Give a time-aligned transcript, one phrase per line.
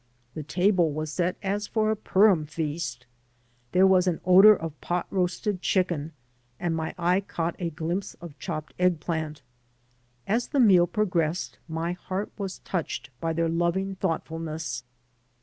[0.33, 3.05] The table was set as for a Purim feast.
[3.71, 6.13] There was an odor of pot roasted chicken,
[6.59, 9.43] and my eye caught a glimpse of chopped eggplant.
[10.25, 14.83] As the meal progressed my heart was touched by their loving thoughtfulness.